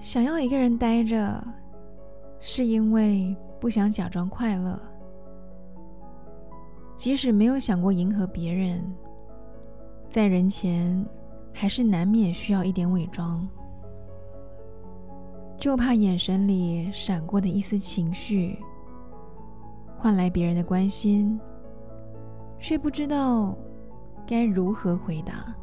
[0.00, 1.42] 想要一个人待着，
[2.38, 4.80] 是因为不想假装快乐。
[6.96, 8.82] 即使没有想过迎合别人，
[10.08, 11.04] 在人前
[11.52, 13.46] 还是难免需要一点伪装，
[15.58, 18.58] 就怕眼神里闪过的一丝情绪，
[19.96, 21.38] 换来别人的关心，
[22.58, 23.56] 却不知道
[24.26, 25.54] 该如何回答。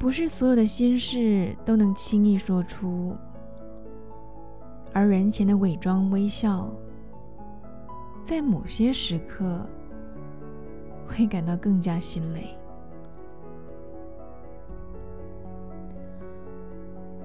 [0.00, 3.14] 不是所有的心事都能轻易说出，
[4.94, 6.70] 而人前的伪装微笑，
[8.24, 9.60] 在某些时刻
[11.06, 12.56] 会感到更加心累。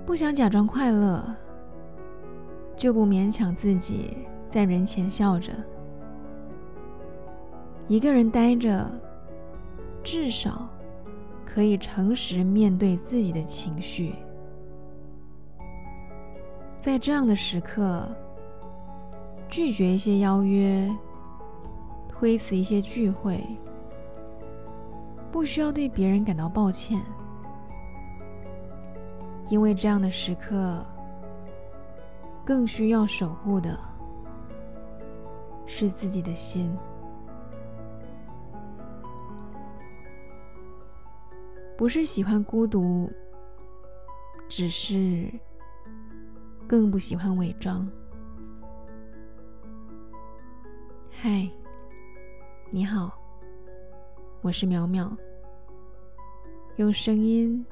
[0.05, 1.23] 不想假装快乐，
[2.75, 4.17] 就不勉强自己
[4.51, 5.53] 在人前笑着。
[7.87, 8.85] 一个人呆着，
[10.03, 10.67] 至少。
[11.45, 14.15] 可以诚实面对自己的情绪，
[16.79, 18.05] 在这样的时刻，
[19.47, 20.91] 拒绝一些邀约，
[22.09, 23.41] 推辞一些聚会，
[25.31, 26.99] 不需要对别人感到抱歉，
[29.47, 30.83] 因为这样的时刻，
[32.43, 33.79] 更需要守护的
[35.65, 36.75] 是自己的心。
[41.77, 43.11] 不是喜欢孤独，
[44.47, 45.29] 只是
[46.65, 47.85] 更不喜欢伪装。
[51.11, 51.49] 嗨，
[52.71, 53.19] 你好，
[54.41, 55.11] 我是苗苗，
[56.77, 57.65] 用声音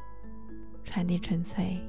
[0.83, 1.81] 传递纯粹。